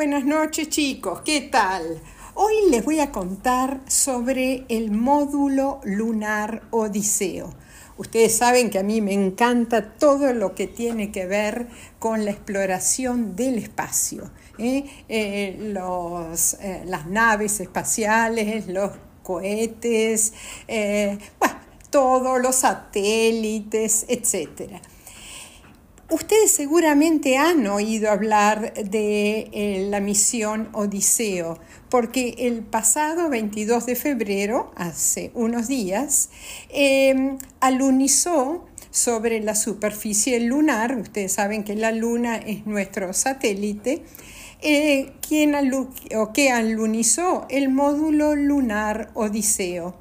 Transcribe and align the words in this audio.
Buenas 0.00 0.24
noches 0.24 0.70
chicos, 0.70 1.20
¿qué 1.26 1.42
tal? 1.42 2.00
Hoy 2.32 2.54
les 2.70 2.82
voy 2.82 3.00
a 3.00 3.12
contar 3.12 3.82
sobre 3.86 4.64
el 4.70 4.92
módulo 4.92 5.82
lunar 5.84 6.62
Odiseo. 6.70 7.52
Ustedes 7.98 8.34
saben 8.34 8.70
que 8.70 8.78
a 8.78 8.82
mí 8.82 9.02
me 9.02 9.12
encanta 9.12 9.92
todo 9.98 10.32
lo 10.32 10.54
que 10.54 10.66
tiene 10.66 11.12
que 11.12 11.26
ver 11.26 11.68
con 11.98 12.24
la 12.24 12.30
exploración 12.30 13.36
del 13.36 13.58
espacio. 13.58 14.30
¿eh? 14.56 14.86
Eh, 15.10 15.58
los, 15.74 16.54
eh, 16.54 16.82
las 16.86 17.06
naves 17.06 17.60
espaciales, 17.60 18.68
los 18.68 18.92
cohetes, 19.22 20.32
todos 21.90 22.40
los 22.40 22.56
satélites, 22.56 24.06
etcétera. 24.08 24.80
Ustedes 26.10 26.50
seguramente 26.50 27.36
han 27.36 27.64
oído 27.68 28.10
hablar 28.10 28.74
de 28.74 29.48
eh, 29.52 29.86
la 29.88 30.00
misión 30.00 30.68
Odiseo, 30.72 31.60
porque 31.88 32.34
el 32.36 32.64
pasado 32.64 33.28
22 33.28 33.86
de 33.86 33.94
febrero, 33.94 34.72
hace 34.74 35.30
unos 35.34 35.68
días, 35.68 36.30
em, 36.68 37.38
alunizó 37.60 38.66
sobre 38.90 39.38
la 39.38 39.54
superficie 39.54 40.40
lunar, 40.40 40.96
ustedes 40.96 41.30
saben 41.30 41.62
que 41.62 41.76
la 41.76 41.92
luna 41.92 42.38
es 42.38 42.66
nuestro 42.66 43.12
satélite, 43.12 44.02
eh, 44.62 45.12
quien 45.20 45.54
alunizó 45.54 47.46
el 47.50 47.68
módulo 47.68 48.34
lunar 48.34 49.12
Odiseo, 49.14 49.94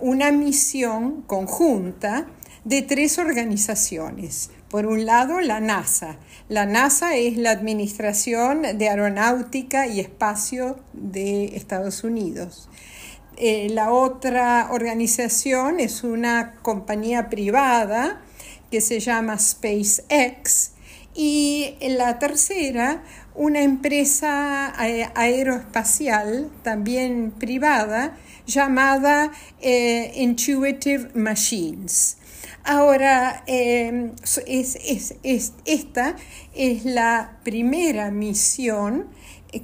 una 0.00 0.32
misión 0.32 1.22
conjunta 1.22 2.26
de 2.64 2.82
tres 2.82 3.18
organizaciones. 3.18 4.50
Por 4.70 4.86
un 4.86 5.06
lado, 5.06 5.40
la 5.40 5.60
NASA. 5.60 6.16
La 6.48 6.66
NASA 6.66 7.14
es 7.14 7.36
la 7.36 7.52
Administración 7.52 8.62
de 8.76 8.88
Aeronáutica 8.88 9.86
y 9.86 10.00
Espacio 10.00 10.80
de 10.92 11.56
Estados 11.56 12.02
Unidos. 12.02 12.68
Eh, 13.36 13.68
la 13.70 13.92
otra 13.92 14.68
organización 14.72 15.78
es 15.78 16.02
una 16.02 16.56
compañía 16.62 17.28
privada 17.28 18.22
que 18.70 18.80
se 18.80 18.98
llama 18.98 19.38
SpaceX 19.38 20.72
y 21.14 21.76
la 21.80 22.18
tercera, 22.18 23.04
una 23.36 23.62
empresa 23.62 24.74
eh, 24.80 25.08
aeroespacial 25.14 26.50
también 26.62 27.32
privada 27.32 28.16
llamada 28.46 29.30
eh, 29.60 30.12
Intuitive 30.16 31.10
Machines. 31.14 32.16
Ahora, 32.64 33.44
em, 33.46 34.12
esta 35.64 36.16
es 36.54 36.84
la 36.84 37.38
primera 37.44 38.10
misión 38.10 39.06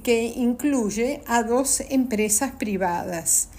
que 0.03 0.23
incluye 0.23 1.21
a 1.27 1.43
dos 1.43 1.81
empresas 1.89 2.51
privadas. 2.53 3.49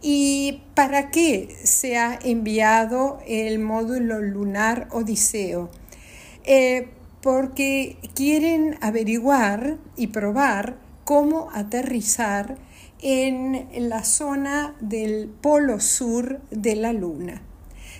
¿Y 0.00 0.62
para 0.74 1.10
qué 1.10 1.54
se 1.64 1.96
ha 1.96 2.18
enviado 2.22 3.18
el 3.26 3.58
módulo 3.58 4.20
lunar 4.20 4.88
Odiseo? 4.92 5.70
Eh, 6.44 6.88
porque 7.22 7.98
quieren 8.14 8.78
averiguar 8.80 9.78
y 9.96 10.08
probar 10.08 10.78
cómo 11.04 11.50
aterrizar 11.52 12.58
en 13.00 13.68
la 13.88 14.04
zona 14.04 14.74
del 14.80 15.28
polo 15.28 15.80
sur 15.80 16.40
de 16.50 16.76
la 16.76 16.92
Luna. 16.92 17.42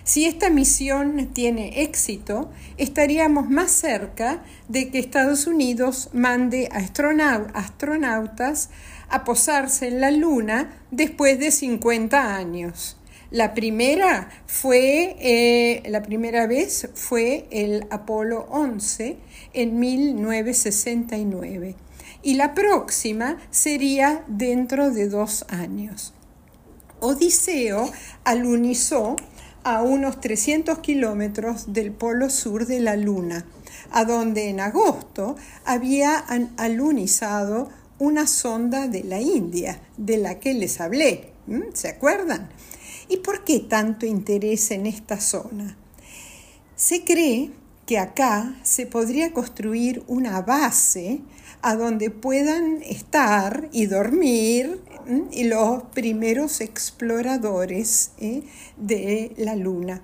Si 0.03 0.25
esta 0.25 0.49
misión 0.49 1.33
tiene 1.33 1.81
éxito, 1.81 2.49
estaríamos 2.77 3.49
más 3.49 3.71
cerca 3.71 4.41
de 4.69 4.89
que 4.89 4.99
Estados 4.99 5.47
Unidos 5.47 6.09
mande 6.13 6.69
a 6.71 6.77
astronautas 6.77 8.69
a 9.09 9.23
posarse 9.25 9.87
en 9.87 9.99
la 9.99 10.11
Luna 10.11 10.81
después 10.91 11.39
de 11.39 11.51
50 11.51 12.35
años. 12.35 12.97
La 13.29 13.53
primera 13.53 14.29
fue, 14.45 15.17
eh, 15.19 15.83
la 15.89 16.01
primera 16.01 16.47
vez 16.47 16.87
fue 16.93 17.45
el 17.51 17.85
Apolo 17.89 18.47
11 18.49 19.17
en 19.53 19.79
1969 19.79 21.75
y 22.23 22.35
la 22.35 22.53
próxima 22.53 23.37
sería 23.51 24.23
dentro 24.27 24.91
de 24.91 25.09
dos 25.09 25.45
años. 25.49 26.13
Odiseo 27.01 27.91
alunizó 28.23 29.17
a 29.63 29.81
unos 29.81 30.21
300 30.21 30.79
kilómetros 30.79 31.73
del 31.73 31.91
polo 31.91 32.29
sur 32.29 32.65
de 32.65 32.79
la 32.79 32.95
Luna, 32.95 33.45
a 33.91 34.05
donde 34.05 34.47
en 34.47 34.61
agosto 34.61 35.35
había 35.65 36.17
alunizado 36.55 37.67
una 37.99 38.25
sonda 38.25 38.87
de 38.87 39.03
la 39.03 39.19
India, 39.19 39.81
de 39.97 40.17
la 40.17 40.39
que 40.39 40.53
les 40.53 40.79
hablé. 40.79 41.33
¿Se 41.73 41.89
acuerdan? 41.89 42.49
¿Y 43.09 43.17
por 43.17 43.43
qué 43.43 43.59
tanto 43.59 44.05
interés 44.05 44.71
en 44.71 44.85
esta 44.85 45.19
zona? 45.19 45.77
Se 46.75 47.03
cree 47.03 47.51
que 47.85 47.97
acá 47.97 48.55
se 48.63 48.85
podría 48.85 49.31
construir 49.31 50.03
una 50.07 50.41
base 50.41 51.21
a 51.61 51.75
donde 51.75 52.11
puedan 52.11 52.83
estar 52.83 53.69
y 53.71 53.85
dormir 53.85 54.81
los 55.07 55.83
primeros 55.93 56.59
exploradores 56.59 58.11
¿eh? 58.19 58.43
de 58.75 59.33
la 59.37 59.55
Luna. 59.55 60.03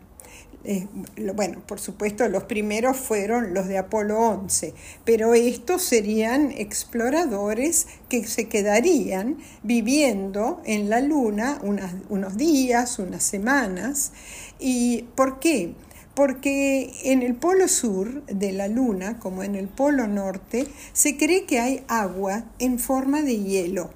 Bueno, 1.36 1.62
por 1.68 1.80
supuesto, 1.80 2.28
los 2.30 2.44
primeros 2.44 2.96
fueron 2.96 3.54
los 3.54 3.68
de 3.68 3.78
Apolo 3.78 4.18
11, 4.20 4.74
pero 5.04 5.34
estos 5.34 5.82
serían 5.82 6.52
exploradores 6.52 7.88
que 8.08 8.26
se 8.26 8.48
quedarían 8.48 9.40
viviendo 9.64 10.62
en 10.66 10.90
la 10.90 11.02
Luna 11.02 11.60
unos 11.62 12.38
días, 12.38 12.98
unas 13.00 13.24
semanas. 13.24 14.14
¿Y 14.60 15.04
por 15.16 15.40
qué? 15.40 15.76
porque 16.14 16.94
en 17.04 17.24
el 17.24 17.36
polo 17.36 17.68
sur 17.68 18.24
de 18.26 18.52
la 18.52 18.68
Luna, 18.68 19.20
como 19.20 19.44
en 19.44 19.56
el 19.56 19.68
polo 19.68 20.08
norte, 20.08 20.68
se 20.94 21.18
cree 21.18 21.46
que 21.46 21.60
hay 21.60 21.84
agua 21.88 22.46
en 22.60 22.80
forma 22.80 23.22
de 23.22 23.40
hielo. 23.40 23.90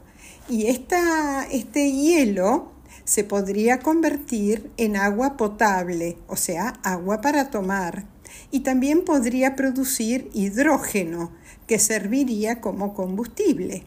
Y 0.50 0.68
este 0.68 1.92
hielo 1.92 2.72
se 3.04 3.24
podría 3.24 3.80
convertir 3.80 4.72
en 4.78 4.96
agua 4.96 5.38
potable, 5.38 6.18
o 6.28 6.36
sea, 6.36 6.80
agua 6.84 7.22
para 7.22 7.50
tomar. 7.50 8.06
Y 8.52 8.62
también 8.62 9.06
podría 9.06 9.56
producir 9.56 10.30
hidrógeno, 10.34 11.32
que 11.68 11.80
serviría 11.80 12.62
como 12.62 12.94
combustible, 12.94 13.84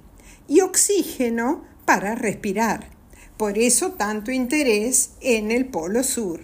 y 0.48 0.60
oxígeno 0.60 1.64
para 1.84 2.14
respirar. 2.14 2.90
Por 3.36 3.56
eso 3.56 3.92
tanto 3.92 4.30
interés 4.30 5.12
en 5.20 5.50
el 5.50 5.66
polo 5.66 6.02
sur. 6.02 6.40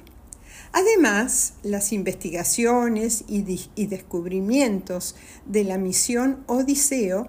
Además, 0.72 1.54
las 1.62 1.92
investigaciones 1.92 3.24
y, 3.28 3.86
descubrimientos 3.86 5.16
de 5.46 5.64
la 5.64 5.78
misión 5.78 6.44
Odiseo 6.46 7.28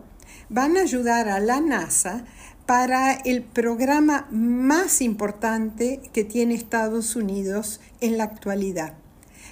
van 0.49 0.75
a 0.75 0.81
ayudar 0.81 1.29
a 1.29 1.39
la 1.39 1.61
NASA 1.61 2.25
para 2.67 3.13
el 3.13 3.43
programa 3.43 4.27
más 4.29 5.01
importante 5.01 6.01
que 6.11 6.25
tiene 6.25 6.53
Estados 6.53 7.15
Unidos 7.15 7.79
en 8.01 8.17
la 8.17 8.25
actualidad, 8.25 8.93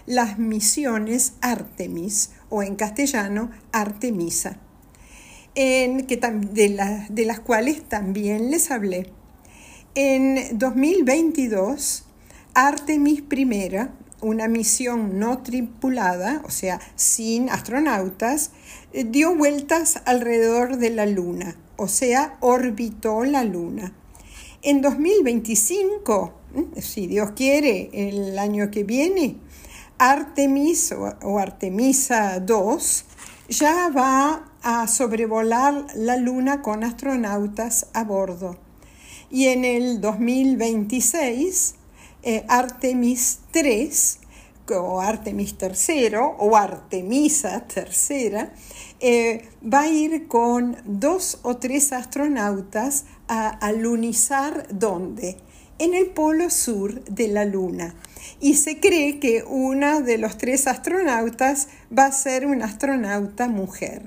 las 0.05 0.37
misiones 0.37 1.33
Artemis 1.39 2.31
o 2.49 2.61
en 2.61 2.75
castellano 2.75 3.51
Artemisa, 3.71 4.59
de, 5.55 7.05
de 7.09 7.25
las 7.25 7.39
cuales 7.39 7.87
también 7.87 8.51
les 8.51 8.69
hablé. 8.69 9.09
En 9.95 10.59
2022, 10.59 12.05
Artemis 12.53 13.23
I, 13.31 13.77
una 14.19 14.49
misión 14.49 15.19
no 15.19 15.37
tripulada, 15.37 16.41
o 16.43 16.49
sea, 16.49 16.81
sin 16.97 17.49
astronautas, 17.49 18.51
dio 18.91 19.33
vueltas 19.33 20.01
alrededor 20.05 20.75
de 20.77 20.89
la 20.89 21.05
Luna, 21.05 21.55
o 21.77 21.87
sea, 21.87 22.37
orbitó 22.41 23.23
la 23.23 23.43
Luna. 23.43 23.93
En 24.61 24.81
2025, 24.81 26.33
mm, 26.53 26.79
si 26.79 27.07
Dios 27.07 27.31
quiere, 27.31 27.89
el 27.93 28.37
año 28.39 28.71
que 28.71 28.83
viene, 28.83 29.37
Artemis 29.97 30.91
o 30.91 31.39
Artemisa 31.39 32.37
II 32.37 32.77
ya 33.49 33.89
va 33.89 34.51
a 34.61 34.87
sobrevolar 34.87 35.85
la 35.95 36.17
Luna 36.17 36.61
con 36.61 36.83
astronautas 36.83 37.87
a 37.93 38.03
bordo. 38.03 38.57
Y 39.29 39.45
en 39.47 39.65
el 39.65 40.01
2026, 40.01 41.75
eh, 42.23 42.43
Artemis 42.47 43.39
III 43.53 43.91
o 44.71 44.99
Artemis 44.99 45.55
III 45.61 46.15
o 46.39 46.55
Artemisa 46.55 47.65
III 47.75 48.49
eh, 48.99 49.49
va 49.61 49.81
a 49.81 49.87
ir 49.87 50.27
con 50.27 50.77
dos 50.85 51.39
o 51.43 51.57
tres 51.57 51.91
astronautas 51.93 53.05
a 53.27 53.49
alunizar 53.49 54.67
¿dónde? 54.71 55.37
En 55.77 55.93
el 55.93 56.07
polo 56.07 56.49
sur 56.49 57.03
de 57.03 57.27
la 57.27 57.43
Luna. 57.43 57.95
Y 58.39 58.55
se 58.55 58.79
cree 58.79 59.19
que 59.19 59.43
una 59.43 60.01
de 60.01 60.17
los 60.17 60.37
tres 60.37 60.67
astronautas 60.67 61.67
va 61.95 62.05
a 62.05 62.11
ser 62.11 62.45
una 62.45 62.65
astronauta 62.65 63.47
mujer. 63.47 64.03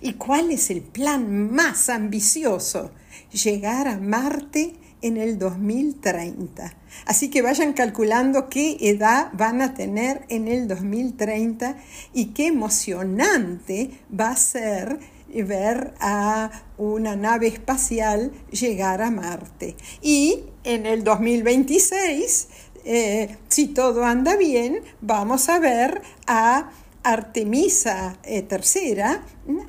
¿Y 0.00 0.14
cuál 0.14 0.50
es 0.50 0.70
el 0.70 0.82
plan 0.82 1.52
más 1.52 1.88
ambicioso? 1.88 2.90
Llegar 3.32 3.86
a 3.86 3.98
Marte 3.98 4.74
en 5.02 5.16
el 5.16 5.38
2030. 5.38 6.74
Así 7.06 7.30
que 7.30 7.42
vayan 7.42 7.72
calculando 7.72 8.48
qué 8.48 8.76
edad 8.80 9.30
van 9.32 9.62
a 9.62 9.74
tener 9.74 10.24
en 10.28 10.48
el 10.48 10.68
2030 10.68 11.76
y 12.12 12.26
qué 12.26 12.46
emocionante 12.46 13.90
va 14.18 14.30
a 14.30 14.36
ser 14.36 14.98
ver 15.42 15.94
a 16.00 16.50
una 16.78 17.16
nave 17.16 17.48
espacial 17.48 18.32
llegar 18.50 19.02
a 19.02 19.10
Marte. 19.10 19.76
Y 20.00 20.44
en 20.62 20.86
el 20.86 21.02
2026, 21.02 22.48
eh, 22.84 23.36
si 23.48 23.68
todo 23.68 24.04
anda 24.04 24.36
bien, 24.36 24.80
vamos 25.00 25.48
a 25.48 25.58
ver 25.58 26.02
a 26.26 26.70
Artemisa 27.02 28.16
III 28.26 28.62
eh, 28.62 29.18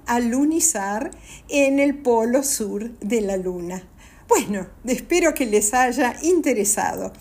alunizar 0.05 1.11
en 1.49 1.79
el 1.79 1.97
polo 1.97 2.43
sur 2.43 2.97
de 2.99 3.21
la 3.21 3.37
Luna. 3.37 3.83
Bueno, 4.27 4.67
espero 4.85 5.33
que 5.33 5.45
les 5.45 5.73
haya 5.73 6.15
interesado. 6.23 7.13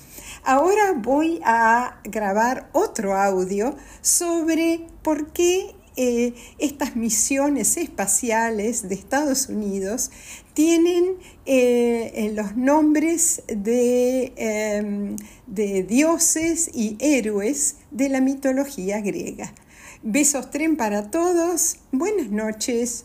Ahora 0.42 0.92
voy 0.96 1.40
a 1.44 2.00
grabar 2.04 2.70
otro 2.72 3.14
audio 3.14 3.76
sobre 4.00 4.86
por 5.02 5.32
qué 5.32 5.74
eh, 5.96 6.34
estas 6.58 6.96
misiones 6.96 7.76
espaciales 7.76 8.88
de 8.88 8.94
Estados 8.94 9.48
Unidos 9.48 10.10
tienen 10.54 11.18
eh, 11.46 12.32
los 12.34 12.56
nombres 12.56 13.42
de, 13.48 14.32
em, 14.36 15.16
de 15.46 15.82
dioses 15.82 16.70
y 16.72 16.96
héroes 17.00 17.76
de 17.90 18.08
la 18.08 18.20
mitología 18.20 19.00
griega. 19.00 19.54
Besos 20.02 20.50
tren 20.50 20.76
para 20.76 21.10
todos, 21.10 21.76
buenas 21.92 22.30
noches. 22.30 23.04